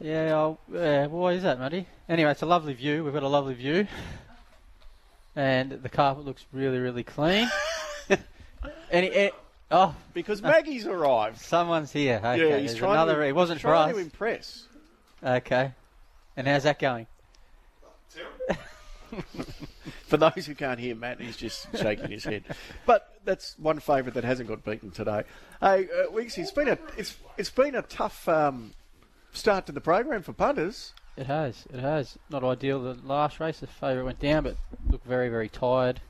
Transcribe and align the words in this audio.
Yeah, 0.00 0.34
I'll, 0.34 0.58
yeah. 0.72 1.06
Why 1.06 1.32
is 1.32 1.42
that, 1.42 1.58
Matty? 1.58 1.86
Anyway, 2.08 2.30
it's 2.30 2.42
a 2.42 2.46
lovely 2.46 2.72
view. 2.74 3.02
We've 3.04 3.12
got 3.12 3.24
a 3.24 3.28
lovely 3.28 3.54
view, 3.54 3.86
and 5.34 5.72
the 5.72 5.88
carpet 5.88 6.24
looks 6.24 6.44
really, 6.52 6.78
really 6.78 7.02
clean. 7.02 7.48
any, 8.90 9.12
any, 9.12 9.30
oh, 9.70 9.94
Because 10.14 10.40
Maggie's 10.40 10.86
arrived. 10.86 11.40
someone's 11.40 11.92
here. 11.92 12.20
Okay, 12.24 12.48
yeah, 12.48 12.58
he's 12.58 12.70
there's 12.70 12.78
trying 12.78 12.92
another. 12.92 13.16
to, 13.16 13.26
it 13.26 13.34
wasn't 13.34 13.60
for 13.60 13.68
trying 13.68 13.90
us. 13.90 13.96
to 13.96 14.00
impress. 14.02 14.64
Okay, 15.24 15.72
and 16.36 16.46
how's 16.46 16.62
that 16.62 16.78
going? 16.78 17.06
For 20.06 20.16
those 20.16 20.46
who 20.46 20.54
can't 20.54 20.78
hear 20.78 20.94
Matt, 20.94 21.20
he's 21.20 21.36
just 21.36 21.66
shaking 21.76 22.10
his 22.10 22.24
head. 22.24 22.44
But 22.86 23.18
that's 23.24 23.58
one 23.58 23.78
favourite 23.80 24.14
that 24.14 24.24
hasn't 24.24 24.48
got 24.48 24.64
beaten 24.64 24.90
today. 24.90 25.22
Hey, 25.60 25.88
uh, 25.88 26.10
Weeks, 26.12 26.36
it's 26.38 26.50
been 26.50 26.68
a 26.68 26.78
it's 26.96 27.16
it's 27.36 27.50
been 27.50 27.74
a 27.74 27.82
tough 27.82 28.28
um, 28.28 28.72
start 29.32 29.66
to 29.66 29.72
the 29.72 29.80
program 29.80 30.22
for 30.22 30.32
punters. 30.32 30.92
It 31.16 31.26
has. 31.26 31.64
It 31.72 31.80
has. 31.80 32.16
Not 32.30 32.44
ideal. 32.44 32.80
The 32.82 32.94
last 33.04 33.40
race, 33.40 33.60
the 33.60 33.66
favourite 33.66 34.04
went 34.04 34.20
down, 34.20 34.44
but 34.44 34.56
looked 34.88 35.06
very, 35.06 35.28
very 35.28 35.48
tired. 35.48 36.00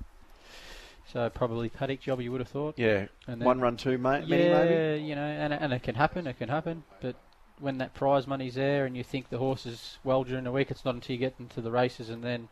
So 1.12 1.30
probably 1.30 1.70
paddock 1.70 2.00
job, 2.02 2.20
you 2.20 2.30
would 2.30 2.40
have 2.42 2.48
thought. 2.48 2.74
Yeah, 2.78 3.06
And 3.26 3.40
then- 3.40 3.46
one 3.46 3.60
run 3.60 3.76
two, 3.78 3.96
ma- 3.96 4.20
many 4.20 4.44
yeah, 4.44 4.64
maybe. 4.64 5.04
you 5.04 5.14
know, 5.14 5.22
and, 5.22 5.54
and 5.54 5.72
it 5.72 5.82
can 5.82 5.94
happen. 5.94 6.26
It 6.26 6.38
can 6.38 6.50
happen. 6.50 6.84
But 7.00 7.16
when 7.58 7.78
that 7.78 7.94
prize 7.94 8.26
money's 8.26 8.56
there, 8.56 8.84
and 8.84 8.94
you 8.94 9.02
think 9.02 9.30
the 9.30 9.38
horse 9.38 9.64
is 9.64 9.96
well 10.04 10.22
during 10.24 10.44
the 10.44 10.52
week, 10.52 10.70
it's 10.70 10.84
not 10.84 10.94
until 10.94 11.14
you 11.14 11.18
get 11.20 11.34
into 11.38 11.62
the 11.62 11.70
races, 11.70 12.10
and 12.10 12.22
then 12.22 12.48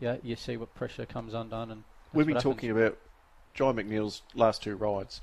yeah, 0.00 0.16
you 0.22 0.34
see 0.36 0.56
what 0.56 0.74
pressure 0.74 1.04
comes 1.04 1.34
undone. 1.34 1.70
And 1.70 1.84
We've 2.14 2.26
been 2.26 2.40
talking 2.40 2.70
about 2.70 2.96
John 3.52 3.76
McNeil's 3.76 4.22
last 4.34 4.62
two 4.62 4.74
rides. 4.76 5.20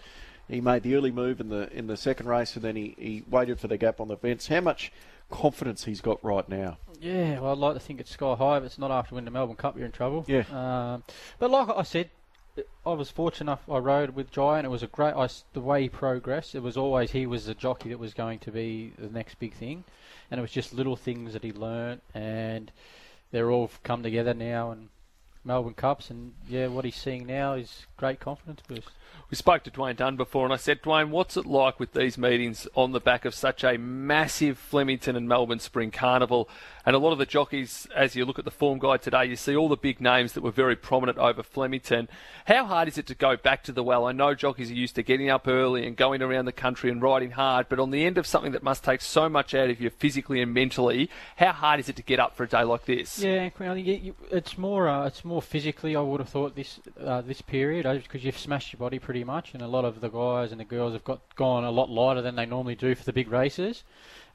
He 0.48 0.62
made 0.62 0.84
the 0.84 0.96
early 0.96 1.12
move 1.12 1.40
in 1.40 1.50
the 1.50 1.72
in 1.76 1.88
the 1.88 1.98
second 1.98 2.28
race, 2.28 2.56
and 2.56 2.64
then 2.64 2.76
he, 2.76 2.96
he 2.98 3.24
waited 3.30 3.60
for 3.60 3.68
the 3.68 3.78
gap 3.78 4.00
on 4.00 4.08
the 4.08 4.18
fence. 4.18 4.48
How 4.48 4.62
much 4.62 4.92
confidence 5.30 5.86
he's 5.86 6.02
got 6.02 6.24
right 6.24 6.48
now? 6.48 6.78
Yeah, 7.02 7.40
well, 7.40 7.52
I'd 7.52 7.58
like 7.58 7.74
to 7.74 7.80
think 7.80 8.00
it's 8.00 8.12
sky 8.12 8.36
high. 8.36 8.58
If 8.58 8.64
it's 8.64 8.78
not 8.78 8.92
after 8.92 9.16
winning 9.16 9.26
the 9.26 9.32
Melbourne 9.32 9.56
Cup, 9.56 9.76
you're 9.76 9.86
in 9.86 9.92
trouble. 9.92 10.24
Yeah. 10.28 10.44
Um, 10.52 11.04
but 11.40 11.50
like 11.50 11.70
I 11.70 11.84
said, 11.84 12.10
I 12.86 12.94
was 12.94 13.10
fortunate 13.10 13.52
enough. 13.52 13.70
I 13.70 13.80
rode 13.80 14.12
with 14.12 14.32
Jye, 14.32 14.60
and 14.60 14.66
It 14.66 14.70
was 14.70 14.84
a 14.84 14.88
great. 14.88 15.14
I 15.16 15.28
the 15.54 15.62
way 15.62 15.84
he 15.84 15.90
progressed, 15.90 16.56
it 16.56 16.62
was 16.62 16.78
always 16.78 17.12
he 17.12 17.26
was 17.26 17.46
the 17.46 17.56
jockey 17.56 17.90
that 17.90 18.00
was 18.00 18.14
going 18.14 18.40
to 18.40 18.52
be 18.52 18.94
the 18.98 19.10
next 19.10 19.40
big 19.40 19.54
thing, 19.54 19.84
and 20.30 20.40
it 20.40 20.42
was 20.42 20.52
just 20.52 20.74
little 20.74 20.96
things 20.96 21.34
that 21.34 21.44
he 21.44 21.52
learnt, 21.52 22.02
and 22.14 22.72
they're 23.32 23.52
all 23.52 23.72
come 23.84 24.04
together 24.04 24.34
now 24.34 24.72
and 24.72 24.90
Melbourne 25.46 25.76
Cups, 25.76 26.10
and 26.10 26.34
yeah, 26.50 26.68
what 26.68 26.86
he's 26.86 26.96
seeing 26.96 27.28
now 27.28 27.54
is 27.54 27.86
great 27.98 28.20
confidence 28.20 28.62
boost. 28.68 28.90
We 29.30 29.38
spoke 29.38 29.64
to 29.64 29.72
Dwayne 29.72 29.96
Dunn 29.96 30.18
before, 30.18 30.46
and 30.46 30.54
I 30.54 30.58
said, 30.58 30.84
Dwayne, 30.84 31.10
what's 31.10 31.36
it 31.36 31.46
like 31.46 31.80
with 31.80 31.94
these 31.94 32.18
meetings 32.18 32.68
on 32.76 32.92
the 32.92 33.00
back 33.00 33.26
of 33.26 33.34
such 33.34 33.64
a 33.64 33.78
massive 33.78 34.58
Flemington 34.58 35.16
and 35.16 35.28
Melbourne 35.28 35.60
Spring 35.60 35.90
Carnival? 35.90 36.48
And 36.86 36.96
a 36.96 37.00
lot 37.00 37.12
of 37.12 37.18
the 37.18 37.26
jockeys, 37.26 37.88
as 37.96 38.16
you 38.16 38.24
look 38.24 38.38
at 38.38 38.46
the 38.46 38.52
form 38.52 38.78
guide 38.78 39.02
today, 39.02 39.26
you 39.26 39.36
see 39.36 39.56
all 39.56 39.68
the 39.68 39.78
big 39.78 40.00
names 40.00 40.34
that 40.34 40.44
were 40.44 40.52
very 40.52 40.76
prominent 40.76 41.18
over 41.18 41.42
Flemington. 41.42 42.08
How 42.46 42.66
hard 42.66 42.88
is 42.88 43.00
it 43.00 43.08
to 43.08 43.16
go 43.16 43.36
back 43.36 43.64
to 43.64 43.72
the 43.72 43.84
well? 43.84 44.06
I 44.06 44.12
know 44.12 44.36
jockeys 44.36 44.70
are 44.70 44.76
used 44.76 44.94
to 44.96 45.04
getting 45.04 45.30
up 45.30 45.48
early 45.48 45.88
and 45.88 45.96
going 45.96 46.22
around 46.22 46.46
the 46.46 46.52
country 46.52 46.92
and 46.92 47.02
riding 47.02 47.32
hard, 47.32 47.68
but 47.68 47.80
on 47.80 47.90
the 47.90 48.06
end 48.06 48.20
of 48.20 48.28
something 48.28 48.52
that 48.52 48.62
must 48.62 48.84
take 48.84 49.02
so 49.02 49.28
much 49.28 49.56
out 49.56 49.72
of 49.72 49.82
you 49.82 49.90
physically 49.90 50.40
and 50.40 50.54
mentally, 50.54 51.10
how 51.38 51.52
hard 51.52 51.80
is 51.80 51.90
it 51.90 51.96
to 51.96 52.04
get 52.04 52.20
up 52.20 52.36
for 52.36 52.44
a 52.44 52.48
day 52.48 52.64
like 52.64 52.86
this? 52.86 53.18
Yeah, 53.18 53.50
I 53.60 53.74
think 53.74 54.16
it's 54.30 54.58
more 54.58 54.88
uh, 54.88 55.08
it's 55.08 55.26
more 55.26 55.35
physically. 55.42 55.96
I 55.96 56.02
would 56.02 56.20
have 56.20 56.30
thought 56.30 56.56
this 56.56 56.80
uh, 57.04 57.22
this 57.22 57.42
period 57.42 57.84
because 58.04 58.24
you've 58.24 58.38
smashed 58.38 58.74
your 58.74 58.80
body 58.80 59.00
pretty 59.00 59.24
much, 59.24 59.54
and 59.54 59.62
a 59.62 59.68
lot 59.68 59.86
of 59.86 60.02
the 60.02 60.10
guys 60.10 60.52
and 60.52 60.60
the 60.60 60.66
girls 60.66 60.94
have 60.94 61.04
got 61.04 61.22
gone 61.36 61.64
a 61.64 61.72
lot 61.72 61.90
lighter 61.90 62.22
than 62.22 62.36
they 62.36 62.46
normally 62.46 62.76
do 62.76 62.96
for 62.96 63.04
the 63.04 63.14
big 63.14 63.32
races. 63.32 63.84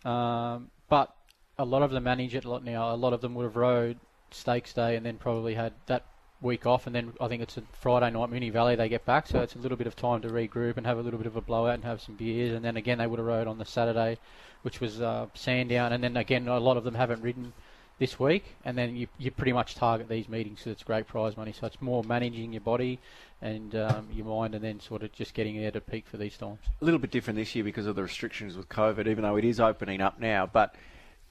Um, 0.05 0.71
but 0.89 1.15
a 1.59 1.65
lot 1.65 1.83
of 1.83 1.91
them 1.91 2.05
manage 2.05 2.35
it 2.35 2.45
a 2.45 2.51
lot 2.51 2.65
now. 2.65 2.95
A 2.95 2.97
lot 2.97 3.13
of 3.13 3.21
them 3.21 3.35
would 3.35 3.45
have 3.45 3.57
rode 3.57 3.99
Stakes 4.31 4.73
Day 4.73 4.97
and 4.97 5.05
then 5.05 5.19
probably 5.19 5.55
had 5.55 5.73
that 5.87 6.05
week 6.41 6.67
off, 6.67 6.87
and 6.87 6.95
then 6.95 7.13
I 7.21 7.29
think 7.29 7.43
it's 7.43 7.57
a 7.57 7.63
Friday 7.73 8.11
night 8.11 8.31
Moonee 8.31 8.53
Valley 8.53 8.77
they 8.77 8.89
get 8.89 9.05
back, 9.05 9.27
so 9.27 9.41
it's 9.41 9.55
a 9.55 9.59
little 9.59 9.77
bit 9.77 9.87
of 9.87 9.95
time 9.95 10.23
to 10.23 10.29
regroup 10.29 10.77
and 10.77 10.87
have 10.87 10.99
a 10.99 11.03
little 11.03 11.19
bit 11.19 11.27
of 11.27 11.37
a 11.37 11.41
blowout 11.41 11.75
and 11.75 11.85
have 11.85 12.01
some 12.01 12.15
beers, 12.15 12.55
and 12.55 12.65
then 12.65 12.77
again 12.77 12.99
they 12.99 13.07
would 13.07 13.19
have 13.19 13.27
rode 13.27 13.47
on 13.47 13.59
the 13.59 13.65
Saturday, 13.65 14.19
which 14.63 14.81
was 14.81 15.01
uh, 15.01 15.27
Sandown, 15.35 15.93
and 15.93 16.03
then 16.03 16.17
again 16.17 16.49
a 16.49 16.59
lot 16.59 16.77
of 16.77 16.85
them 16.85 16.95
haven't 16.95 17.23
ridden 17.23 17.53
this 18.01 18.19
week, 18.19 18.57
and 18.65 18.77
then 18.77 18.97
you 18.97 19.07
you 19.19 19.31
pretty 19.31 19.53
much 19.53 19.77
target 19.77 20.09
these 20.09 20.29
meetings, 20.29 20.63
so 20.63 20.71
it's 20.71 20.83
great 20.83 21.07
prize 21.07 21.37
money. 21.37 21.53
So 21.53 21.67
it's 21.67 21.81
more 21.81 22.03
managing 22.03 22.55
your 22.55 22.63
body 22.63 22.99
and 23.43 23.77
um, 23.77 24.09
your 24.13 24.27
mind, 24.27 24.55
and 24.55 24.65
then 24.65 24.81
sort 24.81 25.03
of 25.03 25.13
just 25.13 25.35
getting 25.35 25.61
there 25.61 25.71
to 25.71 25.81
peak 25.81 26.07
for 26.09 26.17
these 26.17 26.37
times. 26.37 26.59
A 26.81 26.85
little 26.85 26.99
bit 26.99 27.11
different 27.11 27.37
this 27.37 27.55
year 27.55 27.63
because 27.63 27.87
of 27.87 27.95
the 27.95 28.03
restrictions 28.03 28.57
with 28.57 28.69
COVID, 28.71 29.07
even 29.07 29.23
though 29.23 29.37
it 29.37 29.45
is 29.45 29.61
opening 29.61 30.01
up 30.01 30.19
now. 30.19 30.47
But 30.47 30.75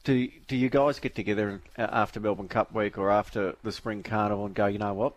do 0.04 0.30
do 0.48 0.56
you 0.56 0.70
guys 0.70 1.00
get 1.00 1.16
together 1.16 1.60
after 1.76 2.20
Melbourne 2.20 2.48
Cup 2.48 2.74
week 2.74 2.98
or 3.00 3.10
after 3.10 3.56
the 3.64 3.72
Spring 3.72 4.04
Carnival 4.04 4.46
and 4.46 4.54
go, 4.54 4.68
you 4.68 4.78
know 4.78 4.94
what? 4.94 5.16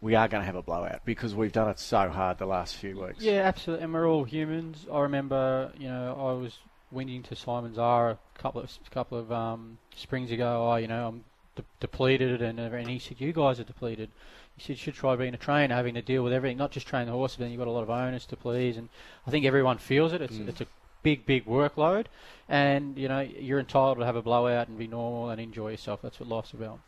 We 0.00 0.14
are 0.14 0.28
going 0.28 0.42
to 0.42 0.46
have 0.46 0.54
a 0.54 0.62
blowout 0.62 1.00
because 1.04 1.34
we've 1.34 1.52
done 1.52 1.68
it 1.68 1.80
so 1.80 2.10
hard 2.10 2.38
the 2.38 2.46
last 2.46 2.76
few 2.76 3.00
weeks. 3.00 3.22
Yeah, 3.24 3.40
absolutely. 3.40 3.84
And 3.84 3.94
we're 3.94 4.08
all 4.08 4.24
humans. 4.24 4.86
I 4.92 5.00
remember, 5.00 5.72
you 5.78 5.88
know, 5.88 6.14
I 6.16 6.40
was 6.40 6.58
whinging 6.92 7.22
to 7.24 7.36
Simon 7.36 7.74
Zahra 7.74 8.12
a 8.12 8.38
couple 8.38 8.60
of 8.60 8.70
couple 8.90 9.18
of 9.18 9.32
um, 9.32 9.78
springs 9.94 10.30
ago. 10.30 10.70
Oh, 10.70 10.76
you 10.76 10.86
know, 10.86 11.08
I'm 11.08 11.24
de- 11.54 11.64
depleted, 11.80 12.42
and 12.42 12.58
and 12.58 12.88
he 12.88 12.98
said, 12.98 13.20
"You 13.20 13.32
guys 13.32 13.60
are 13.60 13.64
depleted." 13.64 14.10
He 14.56 14.62
said, 14.62 14.70
"You 14.70 14.76
should 14.76 14.94
try 14.94 15.16
being 15.16 15.34
a 15.34 15.38
trainer, 15.38 15.74
having 15.74 15.94
to 15.94 16.02
deal 16.02 16.22
with 16.22 16.32
everything, 16.32 16.56
not 16.56 16.70
just 16.70 16.86
train 16.86 17.06
the 17.06 17.12
horses, 17.12 17.36
but 17.36 17.44
then 17.44 17.52
you've 17.52 17.58
got 17.58 17.68
a 17.68 17.72
lot 17.72 17.82
of 17.82 17.90
owners 17.90 18.26
to 18.26 18.36
please." 18.36 18.76
And 18.76 18.88
I 19.26 19.30
think 19.30 19.44
everyone 19.44 19.78
feels 19.78 20.12
it. 20.12 20.22
It's 20.22 20.38
it's 20.38 20.60
a 20.60 20.66
big, 21.02 21.24
big 21.24 21.46
workload, 21.46 22.06
and 22.48 22.96
you 22.98 23.08
know, 23.08 23.20
you're 23.20 23.60
entitled 23.60 23.98
to 23.98 24.04
have 24.04 24.16
a 24.16 24.22
blowout 24.22 24.68
and 24.68 24.78
be 24.78 24.86
normal 24.86 25.30
and 25.30 25.40
enjoy 25.40 25.70
yourself. 25.70 26.02
That's 26.02 26.18
what 26.18 26.28
life's 26.28 26.52
about. 26.52 26.80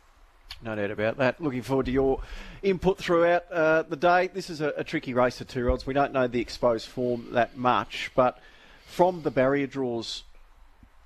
No 0.61 0.75
doubt 0.75 0.91
about 0.91 1.17
that. 1.17 1.39
Looking 1.39 1.61
forward 1.61 1.85
to 1.85 1.91
your 1.91 2.21
input 2.61 2.97
throughout 2.97 3.49
uh, 3.49 3.83
the 3.83 3.95
day. 3.95 4.27
This 4.27 4.49
is 4.49 4.59
a, 4.59 4.73
a 4.75 4.83
tricky 4.83 5.13
race 5.13 5.39
of 5.39 5.47
two 5.47 5.63
rods. 5.63 5.85
We 5.85 5.93
don't 5.93 6.11
know 6.11 6.27
the 6.27 6.41
exposed 6.41 6.87
form 6.87 7.27
that 7.31 7.55
much, 7.55 8.11
but 8.13 8.39
from 8.89 9.21
the 9.21 9.31
barrier 9.31 9.67
draws, 9.67 10.23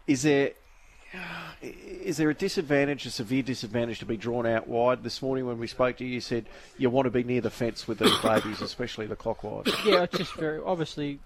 is 0.07 0.23
there 0.23 0.51
is 1.61 2.17
there 2.17 2.29
a 2.29 2.33
disadvantage, 2.33 3.05
a 3.05 3.11
severe 3.11 3.43
disadvantage, 3.43 3.99
to 3.99 4.05
be 4.05 4.17
drawn 4.17 4.47
out 4.47 4.67
wide? 4.67 5.03
This 5.03 5.21
morning 5.21 5.45
when 5.45 5.59
we 5.59 5.67
spoke 5.67 5.97
to 5.97 6.05
you, 6.05 6.15
you 6.15 6.21
said 6.21 6.45
you 6.77 6.89
want 6.89 7.05
to 7.05 7.11
be 7.11 7.23
near 7.23 7.41
the 7.41 7.51
fence 7.51 7.87
with 7.87 7.99
these 7.99 8.17
babies, 8.19 8.61
especially 8.61 9.05
the 9.05 9.15
clockwise. 9.15 9.67
yeah, 9.85 10.03
it's 10.03 10.17
just 10.17 10.33
very 10.33 10.59
obviously. 10.65 11.19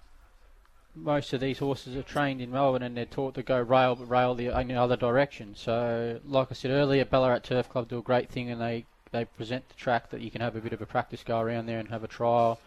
Most 0.94 1.32
of 1.32 1.40
these 1.40 1.58
horses 1.58 1.94
are 1.94 2.02
trained 2.02 2.40
in 2.40 2.50
Melbourne 2.50 2.82
and 2.82 2.96
they're 2.96 3.04
taught 3.04 3.34
to 3.36 3.42
go 3.44 3.60
rail, 3.60 3.94
but 3.94 4.06
rail 4.06 4.34
the 4.34 4.50
other 4.50 4.96
direction. 4.96 5.54
So, 5.54 6.18
like 6.26 6.48
I 6.50 6.54
said 6.54 6.72
earlier, 6.72 7.04
Ballarat 7.04 7.40
Turf 7.40 7.68
Club 7.68 7.88
do 7.88 7.98
a 7.98 8.02
great 8.02 8.30
thing 8.30 8.50
and 8.50 8.60
they, 8.60 8.84
they 9.12 9.24
present 9.24 9.68
the 9.68 9.76
track 9.76 10.10
that 10.10 10.22
you 10.22 10.30
can 10.32 10.40
have 10.40 10.56
a 10.56 10.60
bit 10.60 10.72
of 10.72 10.82
a 10.82 10.86
practice 10.86 11.22
go 11.22 11.38
around 11.38 11.66
there 11.66 11.78
and 11.78 11.88
have 11.90 12.02
a 12.02 12.08
trial. 12.08 12.58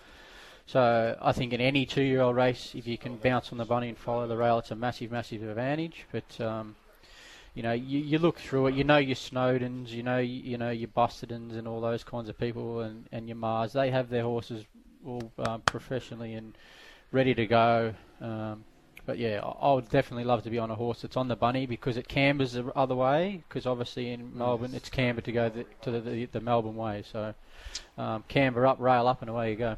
So, 0.66 1.18
I 1.22 1.32
think 1.32 1.54
in 1.54 1.62
any 1.62 1.86
two-year-old 1.86 2.36
race, 2.36 2.74
if 2.76 2.88
you 2.88 2.98
can 2.98 3.18
bounce 3.18 3.52
on 3.52 3.58
the 3.58 3.66
bunny 3.66 3.90
and 3.90 3.98
follow 3.98 4.28
the 4.28 4.38
rail, 4.38 4.60
it's 4.60 4.72
a 4.72 4.76
massive, 4.76 5.12
massive 5.12 5.44
advantage. 5.44 6.06
But 6.12 6.40
um, 6.40 6.76
you 7.54 7.64
know, 7.64 7.74
you, 7.74 8.00
you 8.00 8.18
look 8.20 8.40
through 8.40 8.68
it. 8.68 8.76
You 8.76 8.84
know 8.84 8.98
your 8.98 9.16
Snowdens, 9.16 9.90
you 9.90 10.04
know 10.04 10.20
you 10.20 10.58
know 10.58 10.70
your 10.70 10.88
Busuttins 10.88 11.58
and 11.58 11.68
all 11.68 11.82
those 11.82 12.04
kinds 12.04 12.30
of 12.30 12.38
people, 12.38 12.82
and, 12.82 13.08
and 13.12 13.28
your 13.28 13.38
Mars. 13.38 13.74
They 13.74 13.92
have 13.92 14.10
their 14.10 14.24
horses 14.24 14.66
all 15.06 15.32
um, 15.40 15.62
professionally 15.62 16.34
and 16.34 16.58
ready 17.12 17.34
to 17.34 17.46
go. 17.46 17.94
Um, 18.22 18.64
but 19.06 19.18
yeah, 19.18 19.42
I, 19.44 19.70
I 19.70 19.74
would 19.74 19.90
definitely 19.90 20.24
love 20.24 20.44
to 20.44 20.50
be 20.50 20.60
on 20.60 20.72
a 20.72 20.76
horse 20.76 21.02
that's 21.02 21.18
on 21.18 21.28
the 21.28 21.36
bunny 21.36 21.66
because 21.66 21.98
it 21.98 22.08
cambers 22.08 22.54
the 22.54 22.66
other 22.76 22.96
way. 22.96 23.44
Because 23.48 23.66
obviously 23.66 24.12
in 24.12 24.38
Melbourne, 24.38 24.74
it's 24.74 24.90
camber 24.90 25.22
to 25.22 25.32
go 25.32 25.50
the, 25.50 25.66
to 25.82 25.92
the, 25.92 26.02
the, 26.02 26.26
the 26.26 26.42
Melbourne 26.42 26.76
way. 26.76 27.04
So 27.12 27.34
um, 27.98 28.24
camber 28.28 28.66
up, 28.66 28.80
rail 28.80 29.08
up, 29.08 29.22
and 29.22 29.30
away 29.30 29.52
you 29.52 29.58
go. 29.58 29.78